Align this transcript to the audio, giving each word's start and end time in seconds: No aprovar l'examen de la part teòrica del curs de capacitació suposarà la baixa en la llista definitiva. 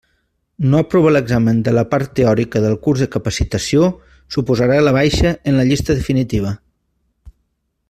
No 0.69 0.77
aprovar 0.83 1.09
l'examen 1.11 1.59
de 1.67 1.73
la 1.77 1.83
part 1.91 2.09
teòrica 2.19 2.61
del 2.63 2.73
curs 2.87 3.03
de 3.05 3.09
capacitació 3.17 3.91
suposarà 4.37 4.81
la 4.87 4.95
baixa 4.99 5.35
en 5.53 5.61
la 5.61 5.67
llista 5.73 5.99
definitiva. 6.01 6.57